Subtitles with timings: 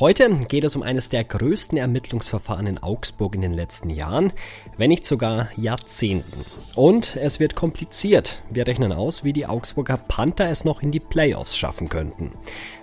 [0.00, 4.32] Heute geht es um eines der größten Ermittlungsverfahren in Augsburg in den letzten Jahren,
[4.78, 6.46] wenn nicht sogar Jahrzehnten.
[6.74, 8.42] Und es wird kompliziert.
[8.48, 12.32] Wir rechnen aus, wie die Augsburger Panther es noch in die Playoffs schaffen könnten.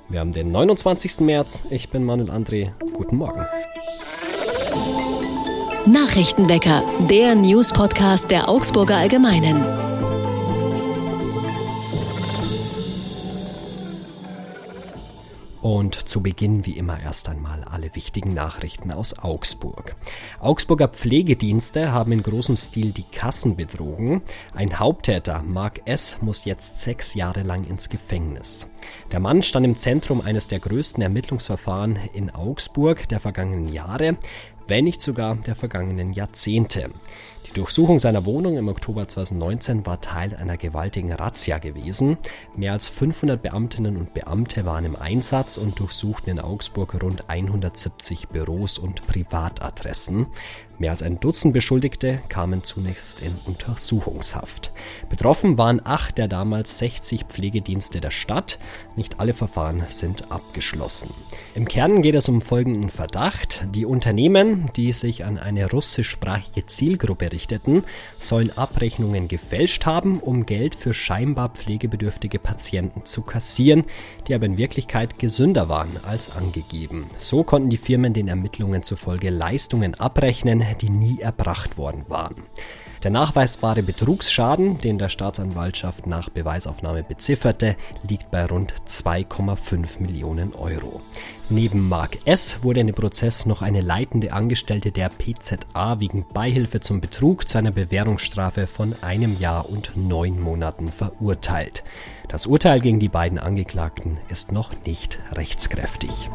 [0.10, 1.22] Wir haben den 29.
[1.22, 1.64] März.
[1.72, 2.74] Ich bin Manuel André.
[2.94, 3.48] Guten Morgen.
[5.88, 9.87] Nachrichtenwecker, der News-Podcast der Augsburger Allgemeinen.
[15.68, 19.98] Und zu Beginn wie immer erst einmal alle wichtigen Nachrichten aus Augsburg.
[20.40, 24.22] Augsburger Pflegedienste haben in großem Stil die Kassen betrogen.
[24.54, 28.70] Ein Haupttäter, Mark S., muss jetzt sechs Jahre lang ins Gefängnis.
[29.12, 34.16] Der Mann stand im Zentrum eines der größten Ermittlungsverfahren in Augsburg der vergangenen Jahre
[34.68, 36.90] wenn nicht sogar der vergangenen Jahrzehnte.
[37.58, 42.20] Die Durchsuchung seiner Wohnung im Oktober 2019 war Teil einer gewaltigen Razzia gewesen.
[42.56, 48.28] Mehr als 500 Beamtinnen und Beamte waren im Einsatz und durchsuchten in Augsburg rund 170
[48.28, 50.28] Büros und Privatadressen.
[50.80, 54.72] Mehr als ein Dutzend Beschuldigte kamen zunächst in Untersuchungshaft.
[55.10, 58.60] Betroffen waren acht der damals 60 Pflegedienste der Stadt.
[58.96, 61.10] Nicht alle Verfahren sind abgeschlossen.
[61.56, 63.66] Im Kern geht es um folgenden Verdacht.
[63.74, 67.84] Die Unternehmen, die sich an eine russischsprachige Zielgruppe richteten,
[68.20, 73.86] sollen Abrechnungen gefälscht haben, um Geld für scheinbar pflegebedürftige Patienten zu kassieren,
[74.28, 77.08] die aber in Wirklichkeit gesünder waren als angegeben.
[77.18, 82.36] So konnten die Firmen den Ermittlungen zufolge Leistungen abrechnen, die nie erbracht worden waren.
[83.04, 87.76] Der nachweisbare Betrugsschaden, den der Staatsanwaltschaft nach Beweisaufnahme bezifferte,
[88.08, 91.02] liegt bei rund 2,5 Millionen Euro.
[91.50, 92.64] Neben Mark S.
[92.64, 97.58] wurde in dem Prozess noch eine leitende Angestellte der PZA wegen Beihilfe zum Betrug zu
[97.58, 101.84] einer Bewährungsstrafe von einem Jahr und neun Monaten verurteilt.
[102.28, 106.30] Das Urteil gegen die beiden Angeklagten ist noch nicht rechtskräftig.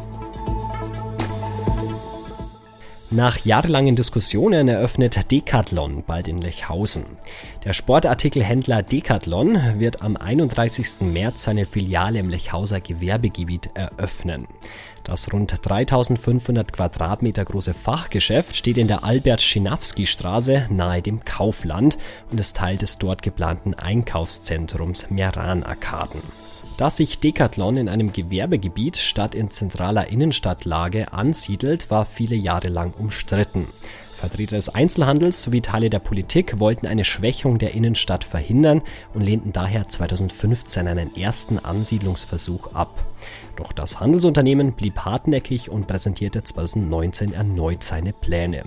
[3.15, 7.05] Nach jahrelangen Diskussionen eröffnet Decathlon bald in Lechhausen.
[7.63, 11.01] Der Sportartikelhändler Decathlon wird am 31.
[11.01, 14.47] März seine Filiale im Lechhauser Gewerbegebiet eröffnen.
[15.03, 21.99] Das rund 3500 Quadratmeter große Fachgeschäft steht in der Albert-Schinawski-Straße nahe dem Kaufland
[22.31, 26.23] und ist Teil des dort geplanten Einkaufszentrums Meran-Arkaden.
[26.77, 32.93] Dass sich Decathlon in einem Gewerbegebiet statt in zentraler Innenstadtlage ansiedelt, war viele Jahre lang
[32.93, 33.67] umstritten.
[34.23, 38.81] Vertreter des Einzelhandels sowie Teile der Politik wollten eine Schwächung der Innenstadt verhindern
[39.13, 43.03] und lehnten daher 2015 einen ersten Ansiedlungsversuch ab.
[43.57, 48.63] Doch das Handelsunternehmen blieb hartnäckig und präsentierte 2019 erneut seine Pläne.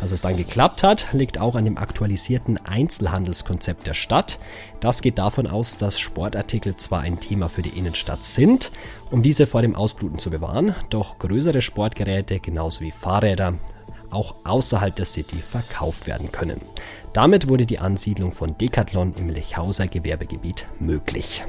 [0.00, 4.38] Dass es dann geklappt hat, liegt auch an dem aktualisierten Einzelhandelskonzept der Stadt.
[4.80, 8.70] Das geht davon aus, dass Sportartikel zwar ein Thema für die Innenstadt sind,
[9.10, 13.54] um diese vor dem Ausbluten zu bewahren, doch größere Sportgeräte genauso wie Fahrräder
[14.10, 16.60] auch außerhalb der City verkauft werden können.
[17.12, 21.42] Damit wurde die Ansiedlung von Decathlon im Lechhauser Gewerbegebiet möglich.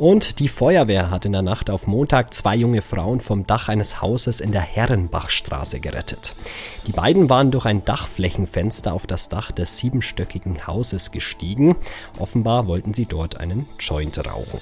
[0.00, 4.00] Und die Feuerwehr hat in der Nacht auf Montag zwei junge Frauen vom Dach eines
[4.00, 6.34] Hauses in der Herrenbachstraße gerettet.
[6.86, 11.76] Die beiden waren durch ein Dachflächenfenster auf das Dach des siebenstöckigen Hauses gestiegen.
[12.18, 14.60] Offenbar wollten sie dort einen Joint rauchen.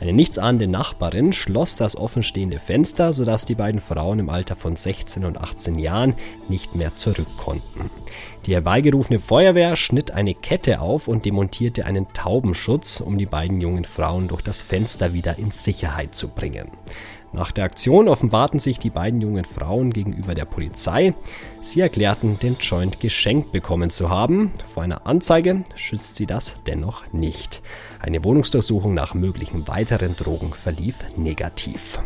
[0.00, 5.24] Eine nichtsahnende Nachbarin schloss das offenstehende Fenster, sodass die beiden Frauen im Alter von 16
[5.24, 6.12] und 18 Jahren
[6.50, 7.90] nicht mehr zurück konnten.
[8.44, 13.86] Die herbeigerufene Feuerwehr schnitt eine Kette auf und demontierte einen Taubenschutz, um die beiden jungen
[13.86, 14.73] Frauen durch das Fenster
[15.12, 16.70] wieder in Sicherheit zu bringen.
[17.32, 21.14] Nach der Aktion offenbarten sich die beiden jungen Frauen gegenüber der Polizei.
[21.60, 24.52] Sie erklärten, den Joint geschenkt bekommen zu haben.
[24.72, 27.60] Vor einer Anzeige schützt sie das dennoch nicht.
[28.00, 31.98] Eine Wohnungsdurchsuchung nach möglichen weiteren Drogen verlief negativ.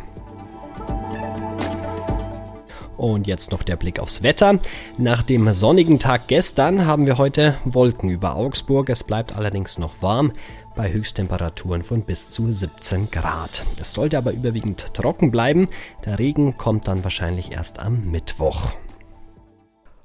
[2.97, 4.59] Und jetzt noch der Blick aufs Wetter.
[4.97, 8.89] Nach dem sonnigen Tag gestern haben wir heute Wolken über Augsburg.
[8.89, 10.33] Es bleibt allerdings noch warm
[10.79, 13.67] bei Höchsttemperaturen von bis zu 17 Grad.
[13.81, 15.69] Es sollte aber überwiegend trocken bleiben.
[16.07, 18.71] Der Regen kommt dann wahrscheinlich erst am Mittwoch.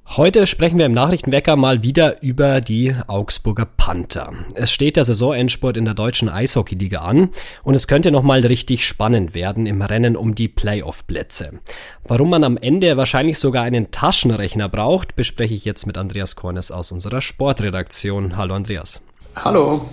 [0.06, 4.34] Heute sprechen wir im Nachrichtenwecker mal wieder über die Augsburger Panther.
[4.56, 7.30] Es steht der Saisonendspurt in der deutschen Eishockeyliga an
[7.64, 11.60] und es könnte nochmal richtig spannend werden im Rennen um die Playoff-Plätze.
[12.04, 16.72] Warum man am Ende wahrscheinlich sogar einen Taschenrechner braucht, bespreche ich jetzt mit Andreas Kornes
[16.72, 18.38] aus unserer Sportredaktion.
[18.38, 19.02] Hallo Andreas.
[19.36, 19.88] Hallo.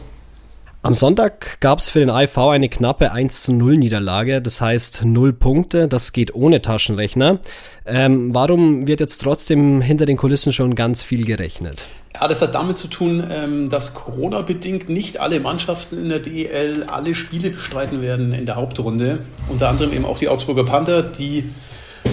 [0.82, 5.03] Am Sonntag gab es für den AIV eine knappe 1 zu 0 Niederlage, das heißt
[5.05, 7.38] 0 Punkte, das geht ohne Taschenrechner.
[7.85, 11.85] Ähm, warum wird jetzt trotzdem hinter den Kulissen schon ganz viel gerechnet?
[12.15, 16.85] Ja, das hat damit zu tun, ähm, dass Corona-bedingt nicht alle Mannschaften in der DEL
[16.85, 19.19] alle Spiele bestreiten werden in der Hauptrunde.
[19.50, 21.44] Unter anderem eben auch die Augsburger Panther, die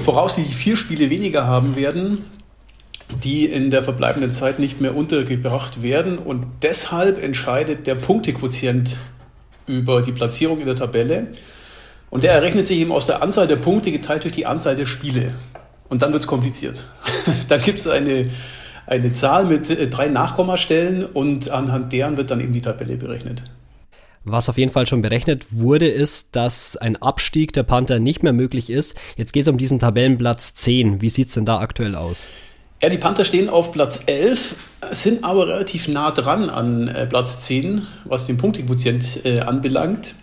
[0.02, 2.26] voraussichtlich vier Spiele weniger haben werden
[3.24, 6.18] die in der verbleibenden Zeit nicht mehr untergebracht werden.
[6.18, 8.98] Und deshalb entscheidet der Punktequotient
[9.66, 11.28] über die Platzierung in der Tabelle.
[12.10, 14.86] Und der errechnet sich eben aus der Anzahl der Punkte geteilt durch die Anzahl der
[14.86, 15.34] Spiele.
[15.90, 16.88] Und dann wird es kompliziert.
[17.48, 18.30] da gibt es eine,
[18.86, 23.44] eine Zahl mit äh, drei Nachkommastellen und anhand deren wird dann eben die Tabelle berechnet.
[24.24, 28.34] Was auf jeden Fall schon berechnet wurde, ist, dass ein Abstieg der Panther nicht mehr
[28.34, 28.98] möglich ist.
[29.16, 31.02] Jetzt geht es um diesen Tabellenplatz 10.
[31.02, 32.28] Wie sieht es denn da aktuell aus?
[32.82, 34.56] Ja, die Panther stehen auf Platz 11,
[34.92, 40.14] sind aber relativ nah dran an äh, Platz 10, was den Punktequotient äh, anbelangt.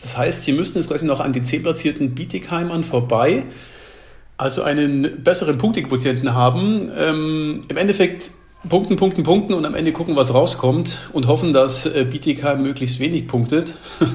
[0.00, 3.44] Das heißt, sie müssen jetzt quasi noch an den 10 platzierten Bietigheimern vorbei,
[4.36, 6.92] also einen besseren Punktequotienten haben.
[6.96, 8.30] Ähm, Im Endeffekt
[8.68, 13.00] punkten, punkten, punkten und am Ende gucken, was rauskommt und hoffen, dass äh, Bietigheim möglichst
[13.00, 13.74] wenig punktet.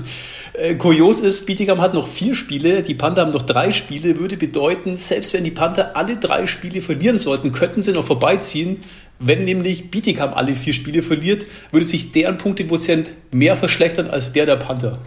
[0.60, 4.36] Äh, kurios ist, Bietigam hat noch vier Spiele, die Panther haben noch drei Spiele, würde
[4.36, 8.80] bedeuten, selbst wenn die Panther alle drei Spiele verlieren sollten, könnten sie noch vorbeiziehen.
[9.20, 14.46] Wenn nämlich Bietigam alle vier Spiele verliert, würde sich deren Punktequotient mehr verschlechtern als der
[14.46, 15.00] der Panther.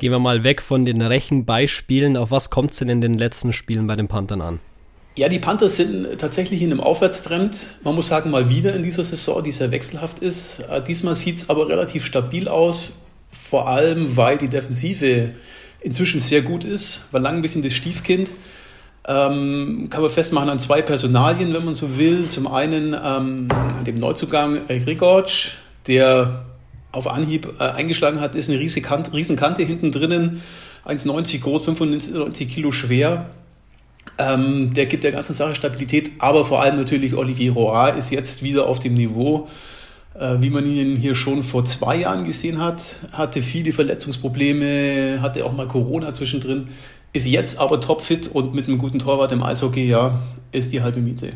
[0.00, 2.16] Gehen wir mal weg von den Rechenbeispielen.
[2.16, 4.58] Auf was kommt es denn in den letzten Spielen bei den Panthern an?
[5.16, 7.68] Ja, die Panthers sind tatsächlich in einem Aufwärtstrend.
[7.84, 10.64] Man muss sagen, mal wieder in dieser Saison, die sehr wechselhaft ist.
[10.68, 13.03] Äh, diesmal sieht es aber relativ stabil aus
[13.48, 15.32] vor allem weil die Defensive
[15.80, 18.30] inzwischen sehr gut ist, war lang ein bisschen das Stiefkind.
[19.06, 22.26] Ähm, kann man festmachen an zwei Personalien, wenn man so will.
[22.30, 25.28] Zum einen ähm, an dem Neuzugang Grigorc,
[25.86, 26.46] der
[26.90, 30.40] auf Anhieb äh, eingeschlagen hat, ist eine Riesenkante, Riesenkante hinten drinnen,
[30.86, 33.28] 1,90 groß, 95 Kilo schwer.
[34.16, 38.42] Ähm, der gibt der ganzen Sache Stabilität, aber vor allem natürlich Olivier Roy ist jetzt
[38.42, 39.50] wieder auf dem Niveau, äh,
[40.14, 45.52] wie man ihn hier schon vor zwei Jahren gesehen hat, hatte viele Verletzungsprobleme, hatte auch
[45.52, 46.68] mal Corona zwischendrin,
[47.12, 50.20] ist jetzt aber topfit und mit einem guten Torwart im Eishockey, ja,
[50.52, 51.32] ist die halbe Miete.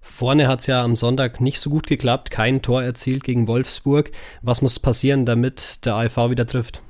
[0.00, 4.12] Vorne hat es ja am Sonntag nicht so gut geklappt, kein Tor erzielt gegen Wolfsburg.
[4.40, 6.82] Was muss passieren, damit der AIV wieder trifft?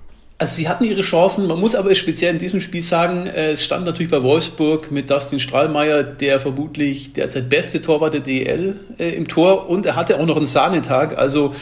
[0.43, 3.63] Also sie hatten ihre Chancen, man muss aber speziell in diesem Spiel sagen, äh, es
[3.63, 9.11] stand natürlich bei Wolfsburg mit Dustin Strahlmeier, der vermutlich derzeit beste Torwart der DL äh,
[9.11, 9.71] im Tor.
[9.71, 11.55] Und er hatte auch noch einen Sahnetag, also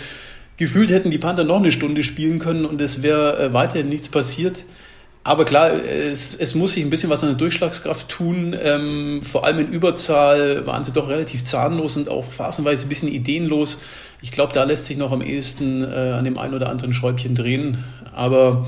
[0.57, 4.09] gefühlt hätten die Panther noch eine Stunde spielen können und es wäre äh, weiterhin nichts
[4.09, 4.65] passiert.
[5.23, 8.57] Aber klar, es, es muss sich ein bisschen was an der Durchschlagskraft tun.
[8.61, 13.09] Ähm, vor allem in Überzahl waren sie doch relativ zahnlos und auch phasenweise ein bisschen
[13.09, 13.83] ideenlos.
[14.23, 17.35] Ich glaube, da lässt sich noch am ehesten äh, an dem einen oder anderen Schräubchen
[17.35, 17.85] drehen.
[18.13, 18.67] Aber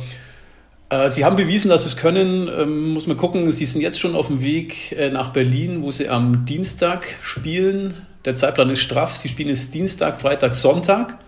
[0.90, 2.50] äh, sie haben bewiesen, dass sie es können.
[2.54, 5.90] Ähm, muss man gucken, sie sind jetzt schon auf dem Weg äh, nach Berlin, wo
[5.90, 7.94] sie am Dienstag spielen.
[8.26, 9.16] Der Zeitplan ist straff.
[9.16, 11.18] Sie spielen jetzt Dienstag, Freitag, Sonntag.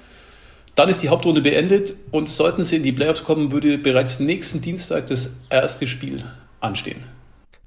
[0.74, 4.60] Dann ist die Hauptrunde beendet und sollten sie in die Playoffs kommen, würde bereits nächsten
[4.60, 6.24] Dienstag das erste Spiel
[6.60, 7.04] anstehen.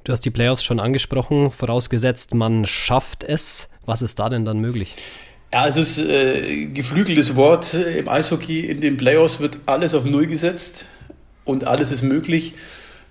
[0.04, 3.69] Du hast die Playoffs schon angesprochen, vorausgesetzt man schafft es.
[3.86, 4.95] Was ist da denn dann möglich?
[5.54, 7.74] Ja, es ist äh, geflügeltes Wort.
[7.74, 10.86] Im Eishockey in den Playoffs wird alles auf Null gesetzt
[11.45, 12.53] und alles ist möglich.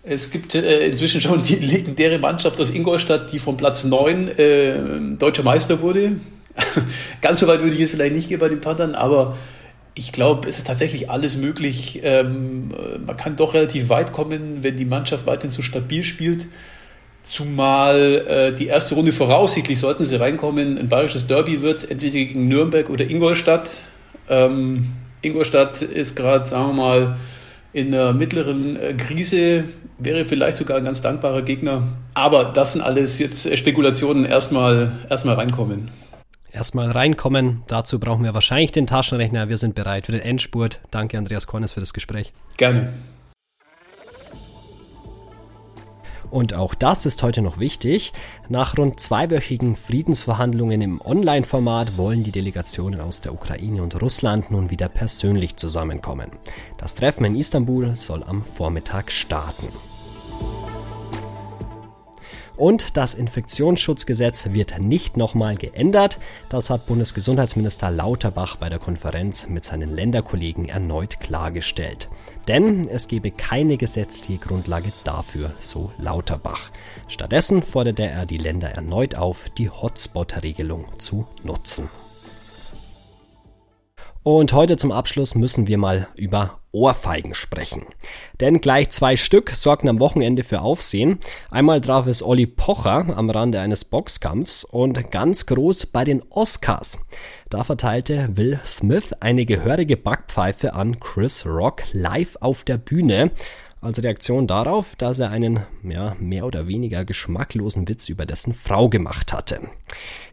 [0.03, 4.75] Es gibt äh, inzwischen schon die legendäre Mannschaft aus Ingolstadt, die von Platz 9 äh,
[5.19, 6.21] deutscher Meister wurde.
[7.23, 9.37] Ganz so weit würde ich es vielleicht nicht gehen bei den Panthern, aber
[9.99, 12.01] ich glaube, es ist tatsächlich alles möglich.
[12.05, 12.73] Ähm,
[13.05, 16.49] man kann doch relativ weit kommen, wenn die Mannschaft weiterhin so stabil spielt.
[17.23, 22.47] Zumal äh, die erste Runde voraussichtlich, sollten sie reinkommen, ein bayerisches Derby wird, entweder gegen
[22.47, 23.71] Nürnberg oder Ingolstadt.
[24.29, 24.93] Ähm,
[25.23, 27.17] Ingolstadt ist gerade, sagen wir mal,
[27.73, 29.65] in einer mittleren äh, Krise,
[29.99, 31.89] wäre vielleicht sogar ein ganz dankbarer Gegner.
[32.13, 35.91] Aber das sind alles jetzt Spekulationen, erstmal erstmal reinkommen
[36.57, 37.63] erstmal reinkommen.
[37.69, 39.49] Dazu brauchen wir wahrscheinlich den Taschenrechner.
[39.49, 40.81] Wir sind bereit für den Endspurt.
[40.91, 42.33] Danke, Andreas Kornes, für das Gespräch.
[42.57, 42.93] Gerne.
[46.31, 48.13] Und auch das ist heute noch wichtig.
[48.49, 54.71] Nach rund zweiwöchigen Friedensverhandlungen im Online-Format wollen die Delegationen aus der Ukraine und Russland nun
[54.71, 56.31] wieder persönlich zusammenkommen.
[56.79, 59.69] Das Treffen in Istanbul soll am Vormittag starten.
[62.57, 66.19] Und das Infektionsschutzgesetz wird nicht nochmal geändert.
[66.49, 72.09] Das hat Bundesgesundheitsminister Lauterbach bei der Konferenz mit seinen Länderkollegen erneut klargestellt.
[72.49, 76.71] Denn es gebe keine gesetzliche Grundlage dafür, so Lauterbach.
[77.09, 81.91] Stattdessen forderte er die Länder erneut auf, die Hotspot-Regelung zu nutzen.
[84.27, 87.85] Und heute zum Abschluss müssen wir mal über Ohrfeigen sprechen.
[88.41, 91.21] Denn gleich zwei Stück sorgten am Wochenende für Aufsehen.
[91.49, 96.99] Einmal traf es Olli Pocher am Rande eines Boxkampfs und ganz groß bei den Oscars.
[97.51, 103.31] Da verteilte Will Smith eine gehörige Backpfeife an Chris Rock live auf der Bühne
[103.87, 108.89] als Reaktion darauf, dass er einen ja, mehr oder weniger geschmacklosen Witz über dessen Frau
[108.89, 109.61] gemacht hatte.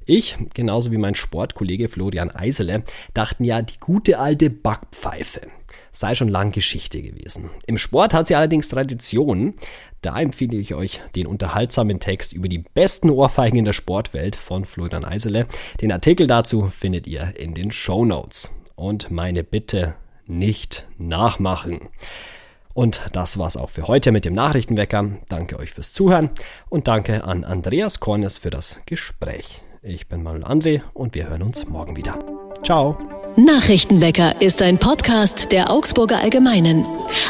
[0.05, 2.83] Ich, genauso wie mein Sportkollege Florian Eisele,
[3.13, 5.41] dachten ja, die gute alte Backpfeife
[5.93, 7.49] sei schon lang Geschichte gewesen.
[7.67, 9.53] Im Sport hat sie allerdings Tradition.
[10.01, 14.65] Da empfehle ich euch den unterhaltsamen Text über die besten Ohrfeigen in der Sportwelt von
[14.65, 15.47] Florian Eisele.
[15.79, 18.49] Den Artikel dazu findet ihr in den Show Notes.
[18.75, 19.95] Und meine Bitte,
[20.25, 21.79] nicht nachmachen.
[22.73, 25.11] Und das war's auch für heute mit dem Nachrichtenwecker.
[25.29, 26.29] Danke euch fürs Zuhören
[26.69, 29.61] und danke an Andreas Kornes für das Gespräch.
[29.81, 32.17] Ich bin Manuel André und wir hören uns morgen wieder.
[32.63, 32.97] Ciao.
[33.35, 36.85] Nachrichtenwecker ist ein Podcast der Augsburger Allgemeinen.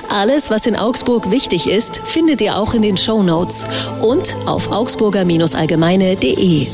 [0.09, 3.65] Alles, was in Augsburg wichtig ist, findet ihr auch in den Show Notes
[4.01, 6.67] und auf augsburger-allgemeine.de.